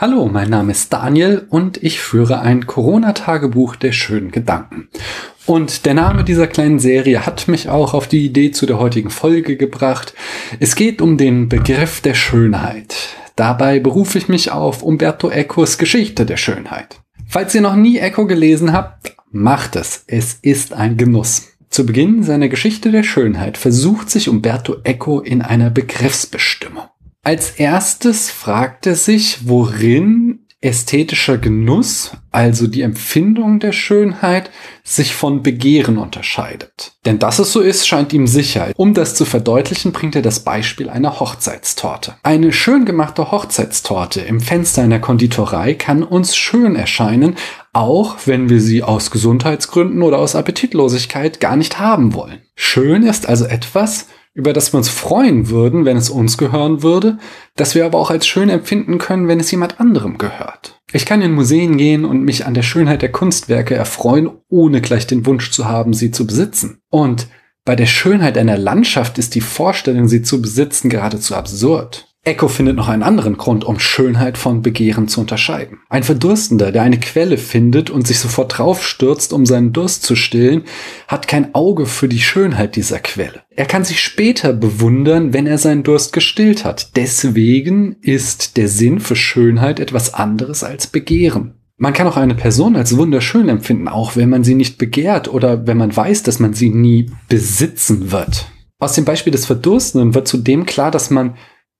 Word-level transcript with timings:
Hallo, 0.00 0.28
mein 0.32 0.48
Name 0.48 0.70
ist 0.70 0.92
Daniel 0.92 1.44
und 1.50 1.82
ich 1.82 1.98
führe 1.98 2.40
ein 2.40 2.68
Corona-Tagebuch 2.68 3.74
der 3.74 3.90
schönen 3.90 4.30
Gedanken. 4.30 4.86
Und 5.44 5.86
der 5.86 5.94
Name 5.94 6.22
dieser 6.22 6.46
kleinen 6.46 6.78
Serie 6.78 7.26
hat 7.26 7.48
mich 7.48 7.68
auch 7.68 7.94
auf 7.94 8.06
die 8.06 8.24
Idee 8.24 8.52
zu 8.52 8.64
der 8.66 8.78
heutigen 8.78 9.10
Folge 9.10 9.56
gebracht. 9.56 10.14
Es 10.60 10.76
geht 10.76 11.02
um 11.02 11.16
den 11.16 11.48
Begriff 11.48 12.00
der 12.00 12.14
Schönheit. 12.14 12.94
Dabei 13.34 13.80
berufe 13.80 14.18
ich 14.18 14.28
mich 14.28 14.52
auf 14.52 14.84
Umberto 14.84 15.30
Ecos 15.30 15.78
Geschichte 15.78 16.24
der 16.24 16.36
Schönheit. 16.36 17.00
Falls 17.26 17.52
ihr 17.56 17.60
noch 17.60 17.74
nie 17.74 17.98
Eco 17.98 18.28
gelesen 18.28 18.72
habt, 18.72 19.16
macht 19.32 19.74
es. 19.74 20.04
Es 20.06 20.34
ist 20.34 20.74
ein 20.74 20.96
Genuss. 20.96 21.48
Zu 21.70 21.84
Beginn 21.84 22.22
seiner 22.22 22.48
Geschichte 22.48 22.92
der 22.92 23.02
Schönheit 23.02 23.58
versucht 23.58 24.10
sich 24.10 24.28
Umberto 24.28 24.76
Eco 24.84 25.18
in 25.18 25.42
einer 25.42 25.70
Begriffsbestimmung. 25.70 26.84
Als 27.28 27.50
erstes 27.50 28.30
fragt 28.30 28.86
er 28.86 28.94
sich, 28.94 29.46
worin 29.46 30.46
ästhetischer 30.62 31.36
Genuss, 31.36 32.12
also 32.32 32.66
die 32.66 32.80
Empfindung 32.80 33.60
der 33.60 33.72
Schönheit, 33.72 34.50
sich 34.82 35.14
von 35.14 35.42
Begehren 35.42 35.98
unterscheidet. 35.98 36.94
Denn 37.04 37.18
dass 37.18 37.38
es 37.38 37.52
so 37.52 37.60
ist, 37.60 37.86
scheint 37.86 38.14
ihm 38.14 38.26
sicher. 38.26 38.72
Um 38.76 38.94
das 38.94 39.14
zu 39.14 39.26
verdeutlichen, 39.26 39.92
bringt 39.92 40.16
er 40.16 40.22
das 40.22 40.40
Beispiel 40.40 40.88
einer 40.88 41.20
Hochzeitstorte. 41.20 42.14
Eine 42.22 42.50
schön 42.50 42.86
gemachte 42.86 43.30
Hochzeitstorte 43.30 44.22
im 44.22 44.40
Fenster 44.40 44.80
einer 44.80 44.98
Konditorei 44.98 45.74
kann 45.74 46.04
uns 46.04 46.34
schön 46.34 46.76
erscheinen, 46.76 47.36
auch 47.74 48.16
wenn 48.24 48.48
wir 48.48 48.62
sie 48.62 48.82
aus 48.82 49.10
Gesundheitsgründen 49.10 50.00
oder 50.00 50.18
aus 50.18 50.34
Appetitlosigkeit 50.34 51.40
gar 51.40 51.56
nicht 51.56 51.78
haben 51.78 52.14
wollen. 52.14 52.40
Schön 52.56 53.02
ist 53.02 53.28
also 53.28 53.44
etwas, 53.44 54.06
über 54.38 54.52
das 54.52 54.72
wir 54.72 54.78
uns 54.78 54.88
freuen 54.88 55.48
würden, 55.50 55.84
wenn 55.84 55.96
es 55.96 56.10
uns 56.10 56.38
gehören 56.38 56.84
würde, 56.84 57.18
das 57.56 57.74
wir 57.74 57.84
aber 57.84 57.98
auch 57.98 58.12
als 58.12 58.24
schön 58.24 58.50
empfinden 58.50 58.98
können, 58.98 59.26
wenn 59.26 59.40
es 59.40 59.50
jemand 59.50 59.80
anderem 59.80 60.16
gehört. 60.16 60.80
Ich 60.92 61.06
kann 61.06 61.22
in 61.22 61.32
Museen 61.32 61.76
gehen 61.76 62.04
und 62.04 62.22
mich 62.22 62.46
an 62.46 62.54
der 62.54 62.62
Schönheit 62.62 63.02
der 63.02 63.10
Kunstwerke 63.10 63.74
erfreuen, 63.74 64.30
ohne 64.48 64.80
gleich 64.80 65.08
den 65.08 65.26
Wunsch 65.26 65.50
zu 65.50 65.64
haben, 65.64 65.92
sie 65.92 66.12
zu 66.12 66.24
besitzen. 66.24 66.78
Und 66.88 67.26
bei 67.64 67.74
der 67.74 67.86
Schönheit 67.86 68.38
einer 68.38 68.56
Landschaft 68.56 69.18
ist 69.18 69.34
die 69.34 69.40
Vorstellung, 69.40 70.06
sie 70.06 70.22
zu 70.22 70.40
besitzen, 70.40 70.88
geradezu 70.88 71.34
absurd. 71.34 72.07
Echo 72.28 72.48
findet 72.48 72.76
noch 72.76 72.88
einen 72.88 73.02
anderen 73.02 73.38
Grund, 73.38 73.64
um 73.64 73.80
Schönheit 73.80 74.36
von 74.36 74.60
Begehren 74.60 75.08
zu 75.08 75.22
unterscheiden. 75.22 75.78
Ein 75.88 76.02
Verdurstender, 76.02 76.72
der 76.72 76.82
eine 76.82 77.00
Quelle 77.00 77.38
findet 77.38 77.88
und 77.88 78.06
sich 78.06 78.18
sofort 78.18 78.58
draufstürzt, 78.58 79.32
um 79.32 79.46
seinen 79.46 79.72
Durst 79.72 80.02
zu 80.02 80.14
stillen, 80.14 80.64
hat 81.06 81.26
kein 81.26 81.54
Auge 81.54 81.86
für 81.86 82.06
die 82.06 82.20
Schönheit 82.20 82.76
dieser 82.76 82.98
Quelle. 82.98 83.42
Er 83.48 83.64
kann 83.64 83.84
sich 83.84 84.02
später 84.02 84.52
bewundern, 84.52 85.32
wenn 85.32 85.46
er 85.46 85.56
seinen 85.56 85.84
Durst 85.84 86.12
gestillt 86.12 86.66
hat. 86.66 86.96
Deswegen 86.96 87.96
ist 88.02 88.58
der 88.58 88.68
Sinn 88.68 89.00
für 89.00 89.16
Schönheit 89.16 89.80
etwas 89.80 90.12
anderes 90.12 90.62
als 90.62 90.86
Begehren. 90.86 91.54
Man 91.78 91.94
kann 91.94 92.08
auch 92.08 92.18
eine 92.18 92.34
Person 92.34 92.76
als 92.76 92.96
wunderschön 92.96 93.48
empfinden, 93.48 93.88
auch 93.88 94.16
wenn 94.16 94.28
man 94.28 94.44
sie 94.44 94.54
nicht 94.54 94.76
begehrt 94.76 95.32
oder 95.32 95.66
wenn 95.66 95.78
man 95.78 95.96
weiß, 95.96 96.24
dass 96.24 96.40
man 96.40 96.52
sie 96.52 96.68
nie 96.68 97.10
besitzen 97.28 98.12
wird. 98.12 98.48
Aus 98.80 98.92
dem 98.92 99.04
Beispiel 99.04 99.30
des 99.30 99.46
Verdurstenden 99.46 100.14
wird 100.14 100.28
zudem 100.28 100.66
klar, 100.66 100.90
dass 100.90 101.10
man 101.10 101.34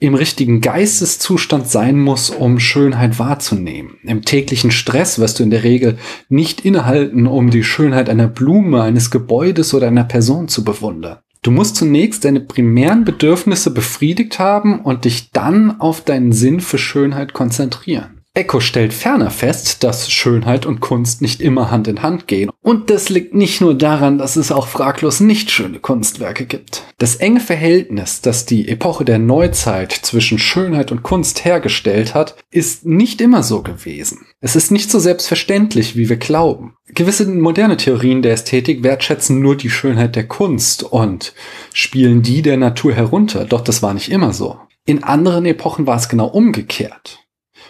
im 0.00 0.14
richtigen 0.14 0.62
Geisteszustand 0.62 1.68
sein 1.68 2.00
muss, 2.00 2.30
um 2.30 2.58
Schönheit 2.58 3.18
wahrzunehmen. 3.18 3.98
Im 4.02 4.24
täglichen 4.24 4.70
Stress 4.70 5.18
wirst 5.18 5.38
du 5.38 5.42
in 5.42 5.50
der 5.50 5.62
Regel 5.62 5.98
nicht 6.30 6.64
innehalten, 6.64 7.26
um 7.26 7.50
die 7.50 7.62
Schönheit 7.62 8.08
einer 8.08 8.26
Blume, 8.26 8.82
eines 8.82 9.10
Gebäudes 9.10 9.74
oder 9.74 9.88
einer 9.88 10.04
Person 10.04 10.48
zu 10.48 10.64
bewundern. 10.64 11.18
Du 11.42 11.50
musst 11.50 11.76
zunächst 11.76 12.24
deine 12.24 12.40
primären 12.40 13.04
Bedürfnisse 13.04 13.72
befriedigt 13.72 14.38
haben 14.38 14.80
und 14.80 15.04
dich 15.04 15.32
dann 15.32 15.80
auf 15.80 16.02
deinen 16.02 16.32
Sinn 16.32 16.60
für 16.60 16.78
Schönheit 16.78 17.34
konzentrieren. 17.34 18.19
Eco 18.40 18.60
stellt 18.60 18.94
ferner 18.94 19.30
fest, 19.30 19.84
dass 19.84 20.10
Schönheit 20.10 20.64
und 20.64 20.80
Kunst 20.80 21.20
nicht 21.20 21.42
immer 21.42 21.70
Hand 21.70 21.88
in 21.88 22.00
Hand 22.00 22.26
gehen. 22.26 22.50
Und 22.62 22.88
das 22.88 23.10
liegt 23.10 23.34
nicht 23.34 23.60
nur 23.60 23.74
daran, 23.74 24.16
dass 24.16 24.36
es 24.36 24.50
auch 24.50 24.66
fraglos 24.66 25.20
nicht 25.20 25.50
schöne 25.50 25.78
Kunstwerke 25.78 26.46
gibt. 26.46 26.84
Das 26.96 27.16
enge 27.16 27.40
Verhältnis, 27.40 28.22
das 28.22 28.46
die 28.46 28.68
Epoche 28.68 29.04
der 29.04 29.18
Neuzeit 29.18 29.92
zwischen 29.92 30.38
Schönheit 30.38 30.90
und 30.90 31.02
Kunst 31.02 31.44
hergestellt 31.44 32.14
hat, 32.14 32.34
ist 32.50 32.86
nicht 32.86 33.20
immer 33.20 33.42
so 33.42 33.62
gewesen. 33.62 34.26
Es 34.40 34.56
ist 34.56 34.70
nicht 34.70 34.90
so 34.90 34.98
selbstverständlich, 34.98 35.96
wie 35.96 36.08
wir 36.08 36.16
glauben. 36.16 36.76
Gewisse 36.88 37.26
moderne 37.26 37.76
Theorien 37.76 38.22
der 38.22 38.32
Ästhetik 38.32 38.82
wertschätzen 38.82 39.40
nur 39.40 39.54
die 39.54 39.70
Schönheit 39.70 40.16
der 40.16 40.26
Kunst 40.26 40.82
und 40.82 41.34
spielen 41.74 42.22
die 42.22 42.40
der 42.40 42.56
Natur 42.56 42.94
herunter, 42.94 43.44
doch 43.44 43.60
das 43.60 43.82
war 43.82 43.92
nicht 43.92 44.10
immer 44.10 44.32
so. 44.32 44.58
In 44.86 45.04
anderen 45.04 45.44
Epochen 45.44 45.86
war 45.86 45.96
es 45.96 46.08
genau 46.08 46.26
umgekehrt. 46.26 47.20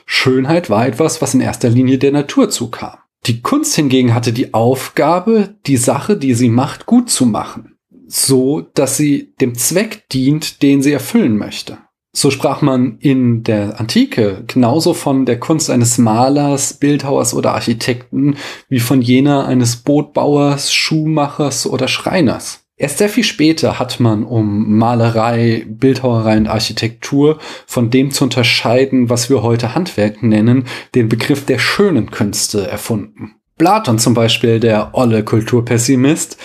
Schönheit 0.07 0.71
war 0.71 0.87
etwas, 0.87 1.23
was 1.23 1.35
in 1.35 1.41
erster 1.41 1.69
Linie 1.69 1.99
der 1.99 2.13
Natur 2.13 2.51
zukam. 2.51 2.99
Die 3.27 3.43
Kunst 3.43 3.75
hingegen 3.75 4.15
hatte 4.15 4.33
die 4.33 4.55
Aufgabe, 4.55 5.57
die 5.67 5.77
Sache, 5.77 6.17
die 6.17 6.35
sie 6.35 6.49
macht, 6.49 6.87
gut 6.87 7.11
zu 7.11 7.27
machen, 7.27 7.77
so 8.07 8.63
dass 8.75 8.97
sie 8.97 9.35
dem 9.41 9.55
Zweck 9.55 10.09
dient, 10.09 10.63
den 10.63 10.83
sie 10.83 10.93
erfüllen 10.93 11.37
möchte. 11.37 11.79
So 12.13 12.31
sprach 12.31 12.61
man 12.61 12.99
in 12.99 13.45
der 13.45 13.79
Antike 13.79 14.43
genauso 14.49 14.95
von 14.95 15.27
der 15.27 15.39
Kunst 15.39 15.71
eines 15.71 15.97
Malers, 15.97 16.75
Bildhauers 16.75 17.35
oder 17.35 17.55
Architekten 17.55 18.37
wie 18.69 18.81
von 18.81 19.01
jener 19.01 19.47
eines 19.47 19.77
Bootbauers, 19.77 20.73
Schuhmachers 20.75 21.67
oder 21.69 21.87
Schreiners. 21.87 22.60
Erst 22.81 22.97
sehr 22.97 23.11
viel 23.11 23.25
später 23.25 23.79
hat 23.79 24.01
man, 24.01 24.25
um 24.25 24.79
Malerei, 24.79 25.67
Bildhauerei 25.69 26.39
und 26.39 26.47
Architektur 26.47 27.39
von 27.67 27.91
dem 27.91 28.11
zu 28.11 28.25
unterscheiden, 28.25 29.11
was 29.11 29.29
wir 29.29 29.43
heute 29.43 29.75
Handwerk 29.75 30.23
nennen, 30.23 30.65
den 30.95 31.11
Begriff 31.11 31.45
der 31.45 31.59
schönen 31.59 32.11
Künste 32.11 32.67
erfunden. 32.67 33.33
Platon 33.59 33.99
zum 33.99 34.15
Beispiel, 34.15 34.61
der 34.61 34.95
olle 34.95 35.23
Kulturpessimist, 35.23 36.39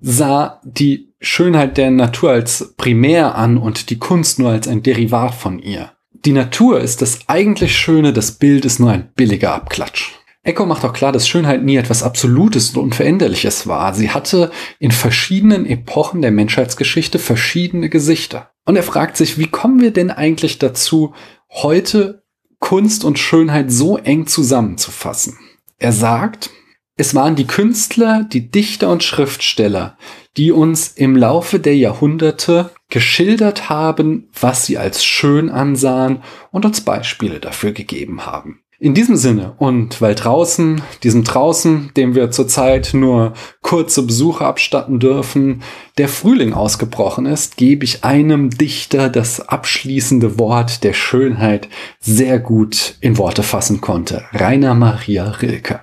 sah 0.00 0.60
die 0.62 1.08
Schönheit 1.20 1.76
der 1.76 1.90
Natur 1.90 2.30
als 2.30 2.72
primär 2.76 3.34
an 3.34 3.58
und 3.58 3.90
die 3.90 3.98
Kunst 3.98 4.38
nur 4.38 4.50
als 4.50 4.68
ein 4.68 4.84
Derivat 4.84 5.34
von 5.34 5.58
ihr. 5.58 5.90
Die 6.24 6.32
Natur 6.32 6.78
ist 6.78 7.02
das 7.02 7.18
eigentlich 7.26 7.76
Schöne, 7.76 8.12
das 8.12 8.30
Bild 8.30 8.64
ist 8.64 8.78
nur 8.78 8.92
ein 8.92 9.10
billiger 9.16 9.54
Abklatsch. 9.54 10.19
Eco 10.42 10.64
macht 10.64 10.84
auch 10.84 10.94
klar, 10.94 11.12
dass 11.12 11.28
Schönheit 11.28 11.62
nie 11.62 11.76
etwas 11.76 12.02
Absolutes 12.02 12.70
und 12.70 12.84
Unveränderliches 12.84 13.66
war. 13.66 13.92
Sie 13.94 14.10
hatte 14.10 14.50
in 14.78 14.90
verschiedenen 14.90 15.66
Epochen 15.66 16.22
der 16.22 16.30
Menschheitsgeschichte 16.30 17.18
verschiedene 17.18 17.90
Gesichter. 17.90 18.50
Und 18.64 18.76
er 18.76 18.82
fragt 18.82 19.16
sich, 19.18 19.36
wie 19.36 19.48
kommen 19.48 19.80
wir 19.80 19.92
denn 19.92 20.10
eigentlich 20.10 20.58
dazu, 20.58 21.14
heute 21.50 22.22
Kunst 22.58 23.04
und 23.04 23.18
Schönheit 23.18 23.70
so 23.70 23.98
eng 23.98 24.26
zusammenzufassen? 24.26 25.38
Er 25.78 25.92
sagt, 25.92 26.50
es 26.96 27.14
waren 27.14 27.36
die 27.36 27.46
Künstler, 27.46 28.24
die 28.30 28.50
Dichter 28.50 28.90
und 28.90 29.02
Schriftsteller, 29.02 29.96
die 30.36 30.52
uns 30.52 30.88
im 30.88 31.16
Laufe 31.16 31.58
der 31.58 31.76
Jahrhunderte 31.76 32.70
geschildert 32.88 33.68
haben, 33.68 34.28
was 34.38 34.66
sie 34.66 34.78
als 34.78 35.04
schön 35.04 35.50
ansahen 35.50 36.22
und 36.50 36.64
uns 36.64 36.82
Beispiele 36.82 37.40
dafür 37.40 37.72
gegeben 37.72 38.26
haben. 38.26 38.60
In 38.82 38.94
diesem 38.94 39.16
Sinne 39.16 39.52
und 39.58 40.00
weil 40.00 40.14
draußen, 40.14 40.80
diesem 41.02 41.22
draußen, 41.22 41.90
dem 41.98 42.14
wir 42.14 42.30
zurzeit 42.30 42.92
nur 42.94 43.34
kurze 43.60 44.02
Besuche 44.06 44.46
abstatten 44.46 44.98
dürfen, 44.98 45.62
der 45.98 46.08
Frühling 46.08 46.54
ausgebrochen 46.54 47.26
ist, 47.26 47.58
gebe 47.58 47.84
ich 47.84 48.04
einem 48.04 48.48
Dichter 48.48 49.10
das 49.10 49.46
abschließende 49.46 50.38
Wort 50.38 50.82
der 50.82 50.94
Schönheit 50.94 51.68
sehr 51.98 52.38
gut 52.38 52.96
in 53.02 53.18
Worte 53.18 53.42
fassen 53.42 53.82
konnte. 53.82 54.24
Rainer 54.32 54.74
Maria 54.74 55.28
Rilke. 55.28 55.82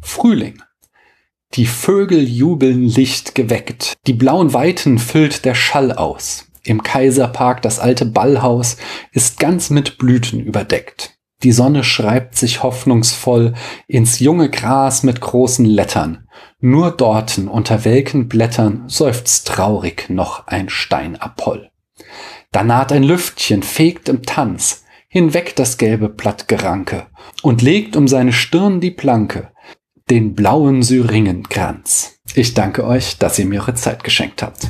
Frühling. 0.00 0.62
Die 1.52 1.66
Vögel 1.66 2.26
jubeln 2.26 2.86
Licht 2.86 3.34
geweckt, 3.34 3.98
die 4.06 4.14
blauen 4.14 4.54
Weiten 4.54 4.98
füllt 4.98 5.44
der 5.44 5.54
Schall 5.54 5.92
aus. 5.92 6.49
Im 6.62 6.82
Kaiserpark 6.82 7.62
das 7.62 7.78
alte 7.78 8.04
Ballhaus 8.06 8.76
ist 9.12 9.38
ganz 9.38 9.70
mit 9.70 9.98
Blüten 9.98 10.40
überdeckt. 10.40 11.16
Die 11.42 11.52
Sonne 11.52 11.84
schreibt 11.84 12.36
sich 12.36 12.62
hoffnungsvoll 12.62 13.54
ins 13.86 14.18
junge 14.18 14.50
Gras 14.50 15.02
mit 15.02 15.20
großen 15.20 15.64
Lettern. 15.64 16.28
Nur 16.60 16.90
dorten 16.90 17.48
unter 17.48 17.84
welken 17.84 18.28
Blättern 18.28 18.84
seufzt 18.88 19.48
traurig 19.48 20.10
noch 20.10 20.46
ein 20.46 20.68
Steinapoll. 20.68 21.70
Da 22.52 22.62
naht 22.62 22.92
ein 22.92 23.04
Lüftchen, 23.04 23.62
fegt 23.62 24.08
im 24.08 24.22
Tanz, 24.22 24.84
hinweg 25.08 25.56
das 25.56 25.78
gelbe 25.78 26.08
Blattgeranke 26.08 27.06
und 27.42 27.62
legt 27.62 27.96
um 27.96 28.06
seine 28.06 28.32
Stirn 28.32 28.80
die 28.80 28.90
Planke, 28.90 29.50
den 30.10 30.34
blauen 30.34 30.82
Syringenkranz. 30.82 32.20
Ich 32.34 32.54
danke 32.54 32.84
euch, 32.84 33.18
dass 33.18 33.38
ihr 33.38 33.46
mir 33.46 33.60
eure 33.60 33.74
Zeit 33.74 34.04
geschenkt 34.04 34.42
habt. 34.42 34.68